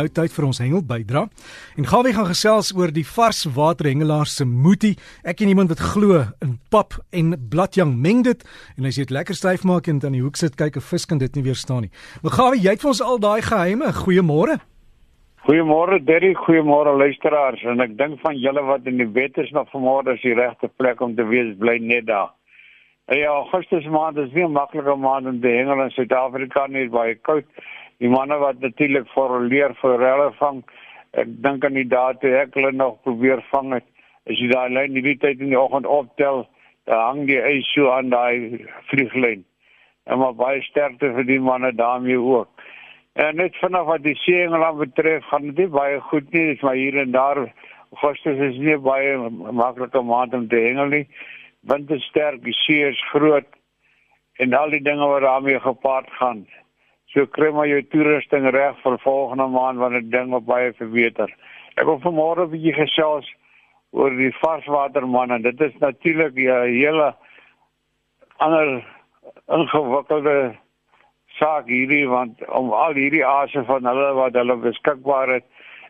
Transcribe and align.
Nou 0.00 0.06
tyd 0.08 0.32
vir 0.32 0.46
ons 0.48 0.60
hengel 0.62 0.80
bydra. 0.86 1.26
En 1.76 1.84
Gawie 1.84 2.14
gaan 2.16 2.30
gesels 2.30 2.70
oor 2.72 2.88
die 2.94 3.04
vars 3.04 3.42
waterhengelaar 3.52 4.30
se 4.32 4.46
moetie. 4.48 4.94
Ek 5.28 5.42
en 5.44 5.52
iemand 5.52 5.68
wat 5.74 5.82
glo 5.92 6.22
in 6.40 6.54
pap 6.72 6.96
en 7.12 7.34
bladjang 7.52 7.92
meng 8.00 8.22
dit 8.24 8.46
en 8.78 8.88
as 8.88 8.96
jy 8.96 9.04
dit 9.04 9.12
lekker 9.18 9.36
styf 9.36 9.66
maak 9.68 9.90
en 9.92 10.00
dan 10.00 10.14
in 10.14 10.20
die 10.20 10.24
hoek 10.24 10.40
sit 10.40 10.56
kyk 10.56 10.80
'n 10.80 10.88
vis 10.88 11.04
kan 11.04 11.18
dit 11.18 11.36
nie 11.36 11.44
weerstaan 11.44 11.82
nie. 11.84 11.92
Maar 12.22 12.32
Gawie, 12.32 12.62
jy 12.62 12.70
het 12.70 12.80
vir 12.80 12.88
ons 12.88 13.02
al 13.02 13.18
daai 13.18 13.42
geheime. 13.42 13.92
Goeiemôre. 13.92 14.60
Goeiemôre 15.44 16.04
Derry, 16.04 16.34
goeiemôre 16.34 16.96
luisteraars. 16.96 17.62
En 17.64 17.80
ek 17.80 17.98
dink 17.98 18.20
van 18.20 18.36
julle 18.36 18.62
wat 18.62 18.86
in 18.86 18.96
die 18.96 19.12
wet 19.12 19.36
is 19.36 19.50
nog 19.50 19.68
vanmôre 19.68 20.14
is 20.14 20.22
die 20.22 20.34
regte 20.34 20.68
plek 20.76 21.00
om 21.00 21.14
te 21.14 21.24
wees 21.24 21.56
bly 21.58 21.76
net 21.78 22.06
daar. 22.06 22.39
Ja, 23.10 23.30
Augustus 23.34 23.86
maand 23.90 24.16
is 24.22 24.32
nie 24.32 24.44
'n 24.44 24.52
maklike 24.52 24.94
maand 24.96 25.26
om 25.26 25.40
te 25.40 25.48
hengel 25.48 25.80
in 25.82 25.90
Suid-Afrika 25.90 26.66
nie, 26.66 26.88
baie 26.88 27.14
koud 27.14 27.44
die 27.98 28.08
manne 28.08 28.36
wat 28.38 28.60
natuurlik 28.60 29.08
formuleer 29.08 29.74
vir 29.80 29.98
hulle 29.98 30.28
vang 30.38 30.60
ek 31.12 31.26
dink 31.42 31.64
aan 31.64 31.74
die 31.74 31.88
date 31.88 32.30
ek 32.42 32.54
hulle 32.54 32.70
nog 32.72 33.00
probeer 33.02 33.42
vang 33.50 33.72
het 33.72 33.84
as 34.30 34.38
jy 34.38 34.46
daai 34.52 34.70
lyn 34.70 34.94
die 34.94 35.16
tyd 35.24 35.40
in 35.40 35.50
die 35.50 35.58
oggend 35.58 35.86
optel 35.86 36.46
dan 36.86 37.02
hang 37.06 37.26
die 37.26 37.40
ys 37.40 37.72
so 37.74 37.90
aan 37.90 38.10
daai 38.14 38.62
vlieglyn. 38.92 39.42
En 40.06 40.18
maar 40.18 40.38
baie 40.38 40.62
sterkte 40.62 41.10
vir 41.18 41.24
die 41.24 41.40
manne 41.40 41.72
daarmee 41.74 42.20
ook. 42.20 42.48
En 43.14 43.36
net 43.36 43.56
vanaf 43.56 43.86
wat 43.86 44.02
die 44.06 44.14
seeëngeland 44.22 44.78
betref 44.78 45.24
gaan 45.24 45.50
dit 45.54 45.70
baie 45.70 45.98
goed 46.00 46.30
nie 46.32 46.46
dis 46.52 46.62
maar 46.62 46.78
hier 46.78 47.02
en 47.02 47.10
daar. 47.10 47.42
Augustus 47.90 48.38
is 48.38 48.56
nie 48.56 48.78
baie 48.78 49.18
maklike 49.50 50.02
maand 50.02 50.34
om 50.34 50.48
te 50.48 50.62
hengel 50.68 50.94
nie 50.94 51.06
wind 51.60 51.90
is 51.90 52.04
sterk 52.08 52.42
die 52.44 52.56
see 52.66 52.82
is 52.88 53.00
groot 53.12 53.46
en 54.40 54.54
al 54.54 54.70
die 54.70 54.82
dinge 54.82 55.06
wat 55.06 55.22
daarmee 55.22 55.60
gepaard 55.60 56.08
gaan. 56.18 56.46
So 57.12 57.26
kry 57.26 57.50
maar 57.52 57.68
jou 57.68 57.82
toerusting 57.92 58.46
reg 58.54 58.78
vir 58.84 58.98
volgende 59.04 59.46
maand 59.50 59.78
wanneer 59.82 60.06
dinge 60.10 60.40
baie 60.40 60.72
verbeter. 60.78 61.28
Ek 61.76 61.84
wil 61.84 62.00
vanmôre 62.00 62.46
'n 62.46 62.52
bietjie 62.54 62.74
gesels 62.74 63.26
oor 63.92 64.10
die 64.10 64.32
varswaterman 64.40 65.30
en 65.30 65.42
dit 65.42 65.60
is 65.60 65.76
natuurlik 65.80 66.34
'n 66.36 66.72
hele 66.78 67.14
ander 68.38 68.84
ingewikkelde 69.48 70.56
saak 71.38 71.66
hierdie 71.66 72.06
want 72.08 72.42
om 72.48 72.72
al 72.72 72.94
hierdie 72.94 73.24
aase 73.26 73.64
van 73.64 73.86
hulle 73.86 74.12
wat 74.18 74.34
hulle 74.38 74.56
beskikbaar 74.56 75.28
het, 75.28 75.46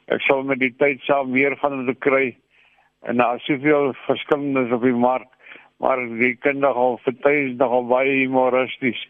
ek 0.07 0.23
sal 0.27 0.43
met 0.43 0.59
die 0.59 0.75
tyd 0.83 1.03
saam 1.07 1.31
meer 1.31 1.57
van 1.63 1.79
hulle 1.79 1.95
kry. 1.95 2.37
En 3.03 3.17
daar 3.17 3.37
is 3.37 3.47
soveel 3.49 3.93
verskillendes 4.07 4.73
op 4.73 4.83
die 4.83 4.97
mark, 5.07 5.29
maar 5.81 6.01
die 6.21 6.35
kinders 6.45 6.77
al 6.77 6.99
vertuis 7.05 7.55
nogal 7.57 7.87
baie 7.89 8.17
humoristies. 8.21 9.01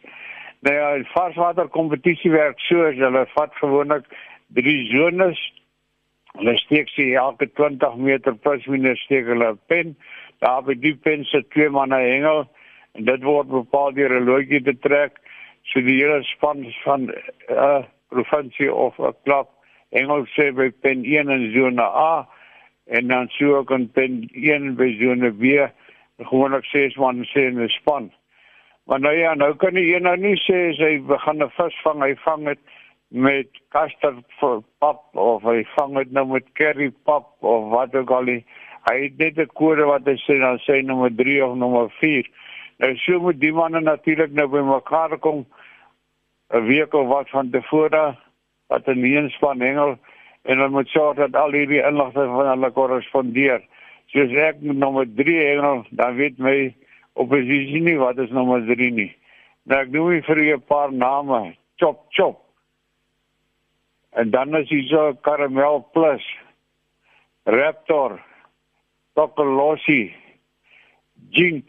Nou 0.63 0.75
ja, 0.77 0.91
die 1.01 1.09
varswater 1.11 1.69
kompetisie 1.75 2.31
werk 2.31 2.61
so 2.69 2.85
hulle 2.87 3.25
vat 3.35 3.55
gewoonlik 3.59 4.07
drie 4.55 4.85
zones. 4.93 5.41
Hulle 6.39 6.55
steek 6.63 6.91
sy 6.95 7.11
elke 7.19 7.49
20 7.59 7.97
meter 7.99 8.37
plus 8.39 8.67
minus 8.71 9.03
steek 9.07 9.27
hulle 9.27 9.53
'n 9.53 9.61
pen. 9.67 9.97
Daar 10.39 10.63
by 10.63 10.75
die 10.75 10.95
pen 10.95 11.25
sit 11.25 11.51
twee 11.51 11.71
manne 11.71 11.99
hengel 11.99 12.47
en 12.95 13.05
dit 13.05 13.23
word 13.23 13.49
bepaal 13.49 13.93
deur 13.93 14.15
'n 14.21 14.29
loetjie 14.29 14.63
te 14.63 14.79
trek. 14.79 15.19
So 15.65 15.81
die 15.81 15.99
hele 15.99 16.23
span 16.23 16.67
van 16.85 17.11
'n 17.11 17.15
uh, 17.49 17.83
provinsie 18.09 18.73
of 18.73 18.99
'n 18.99 19.15
klub 19.25 19.49
hengel 19.91 20.27
sê 20.37 20.53
by 20.55 20.71
pen 20.71 21.05
1 21.05 21.31
in 21.31 21.53
zone 21.53 21.83
A 21.83 22.29
en 22.87 23.09
dan 23.09 23.29
sou 23.29 23.57
ook 23.57 23.71
in 23.71 23.91
pen 23.91 24.29
1 24.33 24.77
by 24.77 24.97
zone 25.01 25.33
B 25.33 25.67
gewoonlik 26.25 26.65
ses 26.65 26.97
manne 26.97 27.25
sê 27.25 27.49
in 27.49 27.61
'n 27.61 27.69
span. 27.69 28.11
Maar 28.87 29.01
nou 29.01 29.15
ja, 29.15 29.35
nou 29.35 29.55
kan 29.55 29.75
jy 29.75 29.99
nou 29.99 30.17
nie 30.17 30.37
sê 30.37 30.75
hy 30.79 30.99
begin 30.99 31.43
'n 31.43 31.51
vis 31.51 31.75
vang, 31.83 32.03
hy 32.03 32.15
vang 32.25 32.45
dit 32.45 32.59
met 33.09 33.49
kaster 33.69 34.15
pap 34.79 35.03
of 35.15 35.43
hy 35.43 35.65
vang 35.77 35.95
dit 35.95 36.13
nou 36.13 36.27
met 36.27 36.53
curry 36.55 36.91
pap 37.05 37.27
of 37.41 37.71
wat 37.71 37.95
ook 37.95 38.11
al. 38.11 38.27
Hy 38.91 38.97
het 39.03 39.19
net 39.19 39.39
'n 39.39 39.47
kode 39.55 39.85
wat 39.85 40.07
hy 40.07 40.17
sê 40.17 40.39
dan 40.39 40.59
sê 40.59 40.83
nommer 40.83 41.11
3 41.15 41.45
of 41.45 41.57
nommer 41.57 41.91
4. 42.01 42.27
Nou 42.79 42.97
so 42.97 43.21
moet 43.21 43.41
die 43.41 43.53
manne 43.53 43.81
natuurlik 43.81 44.33
nou 44.33 44.47
by 44.49 44.63
mekaar 44.63 45.19
kom 45.19 45.47
'n 46.51 46.67
week 46.67 46.95
of 46.95 47.07
wat 47.07 47.31
van 47.31 47.51
tevore 47.51 48.17
wat 48.69 48.89
'n 48.89 49.01
leenspan 49.01 49.61
hengel 49.61 49.99
en 50.43 50.59
dan 50.59 50.73
moet 50.73 50.89
sorg 50.89 51.17
dat 51.17 51.35
al 51.35 51.53
hierdie 51.53 51.83
inligting 51.83 52.31
van 52.37 52.47
hulle 52.47 52.71
korrespondeer. 52.71 53.61
Soos 54.11 54.33
ek 54.43 54.63
nommer 54.67 55.07
3 55.07 55.35
hengel, 55.39 55.85
dan 55.95 56.17
weet 56.19 56.39
my 56.43 56.75
oppositie 57.15 57.83
nie 57.85 57.99
wat 58.01 58.19
is 58.19 58.33
nommer 58.35 58.65
3 58.67 58.91
nie. 58.97 59.11
Nou 59.71 59.79
ek 59.85 59.93
noem 59.95 60.23
vir 60.27 60.41
julle 60.43 60.57
'n 60.59 60.67
paar 60.67 60.91
name. 60.93 61.55
Chop 61.79 62.07
chop. 62.11 62.41
En 64.13 64.31
dan 64.31 64.57
is 64.57 64.69
hier 64.69 64.83
so 64.89 65.15
Caramel 65.23 65.87
Plus. 65.93 66.25
Raptor. 67.45 68.19
Tokolossi. 69.15 70.15
Jinx. 71.31 71.67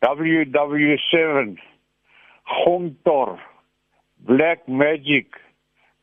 WW7. 0.00 1.60
Hontor. 2.42 3.38
Black 4.16 4.66
Magic. 4.66 5.26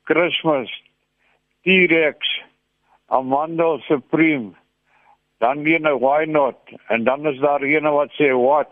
Christmas. 0.03 0.69
T-Rex. 1.63 2.17
Amanda 3.09 3.77
Supreme 3.87 4.55
dan 5.37 5.63
weer 5.63 5.79
'n 5.79 5.99
why 5.99 6.25
not? 6.27 6.57
En 6.87 7.03
dan 7.03 7.27
is 7.27 7.39
daar 7.39 7.61
ene 7.61 7.89
wat 7.89 8.11
sê 8.11 8.31
what 8.33 8.69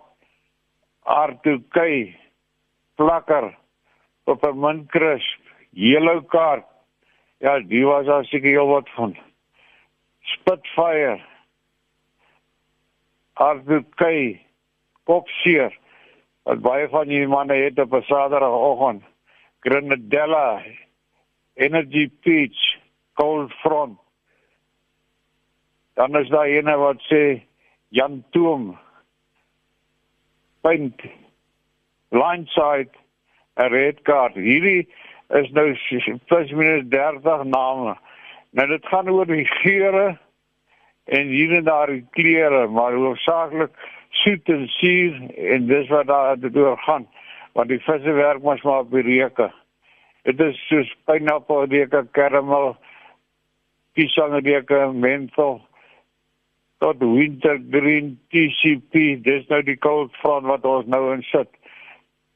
R2K 1.03 1.78
plakker 2.96 3.58
op 4.24 4.46
'n 4.46 4.59
minkris 4.59 5.38
yellow 5.70 6.26
card 6.26 6.66
ja 7.38 7.59
die 7.59 7.86
was 7.86 8.08
as 8.08 8.34
ek 8.34 8.44
heel 8.44 8.68
wat 8.68 8.90
van. 8.90 9.18
Spitfire. 10.22 11.22
R2K 13.34 14.03
popseer 15.03 15.78
wat 16.44 16.62
baie 16.62 16.90
van 16.90 17.08
die 17.08 17.28
manne 17.28 17.53
het 17.53 17.80
op 17.80 17.94
'n 17.94 18.02
saterdagoggend. 18.02 19.03
Grenadella 19.59 20.64
energy 21.53 22.09
peach 22.22 22.78
cold 23.14 23.52
front 23.53 24.00
Dan 25.95 26.17
is 26.19 26.28
daar 26.28 26.45
ene 26.45 26.75
wat 26.78 27.00
sê 27.07 27.39
Jan 27.95 28.23
Toom 28.29 28.78
punt 30.61 31.01
blindside 32.09 32.91
'n 33.56 33.69
red 33.72 34.01
card. 34.01 34.35
Hierdie 34.35 34.88
is 35.39 35.50
nou 35.51 35.72
plus 36.28 36.51
minus 36.51 36.84
30 36.89 37.44
name. 37.44 37.95
Nou 38.50 38.67
dit 38.67 38.85
gaan 38.85 39.09
oor 39.09 39.25
die 39.25 39.45
geure 39.45 40.17
en 41.05 41.28
hier 41.28 41.53
en 41.57 41.63
daar 41.63 41.88
die 41.88 42.05
kleure, 42.11 42.67
maar 42.67 42.94
hoofsaaklik 42.94 43.72
soet 44.09 44.50
en 44.50 44.67
suur 44.67 45.22
en 45.53 45.67
dis 45.67 45.88
wat 45.88 46.07
daar 46.07 46.39
deur 46.39 46.78
gaan. 46.78 47.07
Want 47.53 47.69
die 47.69 47.79
visse 47.79 48.11
werk 48.11 48.41
mos 48.41 48.61
maar 48.61 48.79
op 48.79 48.91
die 48.91 49.01
reuke. 49.01 49.51
Dit 50.23 50.39
is 50.39 50.67
soos 50.67 50.95
pineappel 51.05 51.66
reuke, 51.66 52.07
karamel, 52.11 52.75
pisangreuke, 53.94 54.91
menthol 54.94 55.61
tot 56.84 57.00
wintergreen 57.00 58.16
TCP 58.30 59.24
dis 59.24 59.47
nou 59.50 59.62
die 59.63 59.78
cold 59.78 60.13
front 60.22 60.46
wat 60.50 60.66
ons 60.66 60.86
nou 60.91 61.13
in 61.13 61.24
sit. 61.31 61.50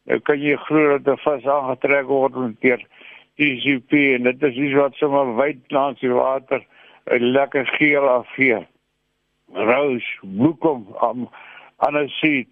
Nou 0.10 0.20
kan 0.26 0.40
jy 0.42 0.56
glo 0.68 0.98
dat 0.98 1.08
'n 1.14 1.24
vis 1.26 1.46
aangetrek 1.46 2.08
word 2.08 2.36
met 2.36 2.88
TCP 3.38 3.92
en 4.16 4.24
dit 4.24 4.44
is 4.44 4.56
iets 4.56 4.76
wat 4.76 4.94
sommer 4.96 5.36
wyd 5.36 5.60
langs 5.72 6.00
die 6.00 6.14
water 6.14 6.66
'n 7.12 7.32
lekker 7.32 7.66
geel 7.78 8.10
afgee 8.10 8.66
roos 9.54 10.06
bloekom 10.22 10.88
um, 11.04 11.28
anaseed 11.78 12.50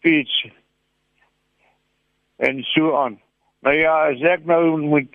peach 0.00 0.44
en 2.36 2.62
so 2.62 2.96
aan. 2.96 3.20
Nou 3.64 3.74
ja 3.76 3.94
as 4.10 4.22
ek 4.22 4.44
nou 4.44 4.76
moet 4.78 5.14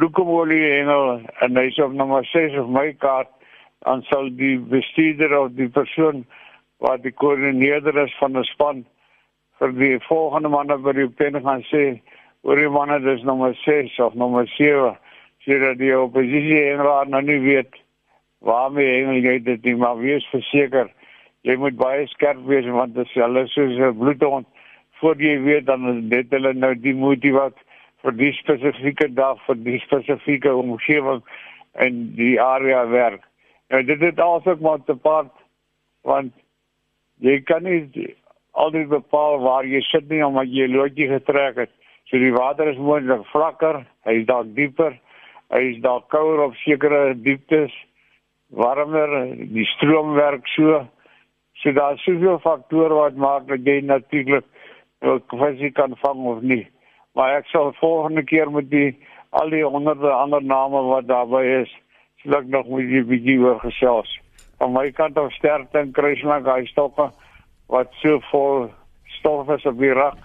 bloekomolie 0.00 0.62
hengel 0.62 1.20
en 1.44 1.56
hy's 1.60 1.78
op 1.84 1.92
nommer 1.92 2.24
6 2.24 2.56
of 2.62 2.70
my 2.72 2.92
kaart 2.92 3.30
dan 3.84 4.02
sal 4.02 4.30
die 4.36 4.58
bestuurder 4.58 5.38
of 5.38 5.52
die 5.58 5.68
persoon 5.68 6.24
wat 6.82 7.02
die 7.02 7.12
koördineerder 7.12 8.04
is 8.04 8.14
van 8.20 8.38
'n 8.38 8.44
span 8.44 8.84
vir 9.58 9.72
die 9.72 9.98
volgende 10.08 10.48
manne 10.48 10.78
by 10.78 10.92
die 10.92 11.08
pen 11.08 11.42
gaan 11.42 11.62
sê 11.70 12.00
oor 12.42 12.56
die 12.56 12.68
manne 12.68 13.00
dis 13.00 13.22
nommer 13.22 13.54
6 13.64 13.98
of 13.98 14.14
nommer 14.14 14.46
7 14.46 14.96
sê 15.44 15.58
dat 15.58 15.78
die 15.78 15.94
oppositie 15.98 16.62
en 16.72 16.82
raad 16.86 17.08
nou 17.08 17.22
nie 17.22 17.38
weet 17.38 17.70
waarmee 18.38 19.02
engel 19.02 19.22
jy 19.22 19.38
dit 19.38 19.64
nie 19.64 19.76
maar 19.76 19.98
wees 19.98 20.26
verseker 20.30 20.90
jy 21.46 21.56
moet 21.58 21.76
baie 21.78 22.06
skerp 22.06 22.42
wees 22.46 22.66
want 22.70 22.94
dit 22.94 23.06
is 23.06 23.22
alles 23.22 23.52
soos 23.54 23.78
'n 23.78 23.98
bloedhond. 23.98 24.46
Voor 25.00 25.16
jy 25.16 25.40
weet 25.42 25.66
dan 25.66 26.08
dit 26.08 26.30
hulle 26.30 26.52
nou 26.54 26.74
die 26.74 26.94
moeite 26.94 27.30
wat 27.32 27.56
vir 28.02 28.12
die 28.12 28.32
spesifieke 28.32 29.08
dag 29.14 29.38
vir 29.46 29.56
die 29.56 29.78
spesifieke 29.78 30.54
omgewing 30.54 31.22
en 31.72 32.14
die 32.16 32.40
area 32.40 32.86
werk 32.86 33.22
Nou 33.72 33.80
dit 33.88 34.00
het 34.00 34.20
also 34.20 34.56
maar 34.60 34.82
te 34.84 34.94
pad 34.94 35.30
want 36.04 36.34
jy 37.24 37.38
kan 37.48 37.64
nie 37.64 38.08
altyd 38.52 38.90
bepaal 38.90 39.38
waar 39.40 39.64
jy 39.64 39.80
sit 39.88 40.10
nie 40.10 40.20
omdat 40.24 40.50
jy 40.52 40.66
loodjie 40.68 41.08
getrek 41.08 41.56
het. 41.62 41.72
So 42.10 42.20
die 42.20 42.34
water 42.34 42.68
is 42.68 42.76
moontlik 42.76 43.24
vlakker, 43.30 43.78
hy 44.04 44.18
is 44.20 44.26
dalk 44.28 44.50
dieper, 44.58 44.98
hy 45.54 45.62
is 45.70 45.78
dalk 45.84 46.10
kouer 46.12 46.42
op 46.48 46.56
sekere 46.60 47.14
dieptes, 47.16 47.72
warmer, 48.52 49.08
die 49.54 49.64
stroom 49.76 50.12
werk 50.18 50.44
so. 50.52 50.82
So 51.62 51.72
daar 51.72 51.96
is 51.96 52.04
soveel 52.04 52.42
faktore 52.44 52.98
wat 52.98 53.16
maak 53.16 53.46
dat 53.48 53.64
jy 53.64 53.80
natuurlik 53.80 54.44
'n 55.00 55.22
kwessie 55.32 55.72
kan 55.72 55.96
vang 56.02 56.26
of 56.26 56.42
nie. 56.42 56.66
Maar 57.14 57.38
ek 57.38 57.46
sal 57.46 57.72
volgende 57.80 58.24
keer 58.24 58.50
met 58.50 58.70
die 58.70 58.96
al 59.30 59.48
die 59.48 59.64
honderde 59.64 60.10
ander 60.10 60.42
name 60.42 60.82
wat 60.92 61.06
daarby 61.06 61.62
is, 61.62 61.72
sal 62.22 62.38
ek 62.40 62.46
nog 62.46 62.68
met 62.68 62.90
julle 62.90 63.08
bietjie 63.10 63.38
oor 63.42 63.58
gesels. 63.62 64.10
Van 64.58 64.72
my 64.72 64.90
kant 64.94 65.18
af 65.18 65.32
sterkte 65.34 65.78
en 65.78 65.92
kruismerk 65.92 66.46
hy 66.46 66.66
stokke 66.70 67.10
wat 67.72 67.92
so 68.02 68.20
vol 68.30 68.70
stof 69.18 69.50
is 69.56 69.66
op 69.66 69.78
die 69.78 69.92
rak 69.96 70.18